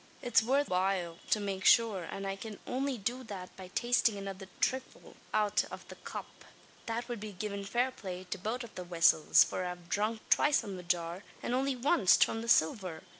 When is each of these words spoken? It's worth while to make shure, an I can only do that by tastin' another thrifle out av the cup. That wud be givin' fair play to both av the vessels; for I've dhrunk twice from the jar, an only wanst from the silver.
It's 0.23 0.41
worth 0.41 0.67
while 0.67 1.19
to 1.29 1.39
make 1.39 1.63
shure, 1.63 2.05
an 2.05 2.25
I 2.25 2.35
can 2.35 2.57
only 2.65 2.97
do 2.97 3.23
that 3.25 3.55
by 3.55 3.67
tastin' 3.67 4.17
another 4.17 4.47
thrifle 4.59 5.15
out 5.31 5.63
av 5.71 5.87
the 5.89 5.95
cup. 5.95 6.43
That 6.87 7.07
wud 7.07 7.19
be 7.19 7.33
givin' 7.33 7.63
fair 7.65 7.91
play 7.91 8.23
to 8.31 8.39
both 8.39 8.63
av 8.63 8.73
the 8.73 8.83
vessels; 8.83 9.43
for 9.43 9.63
I've 9.63 9.89
dhrunk 9.89 10.21
twice 10.31 10.59
from 10.61 10.75
the 10.77 10.81
jar, 10.81 11.23
an 11.43 11.53
only 11.53 11.75
wanst 11.75 12.25
from 12.25 12.41
the 12.41 12.49
silver. 12.49 13.03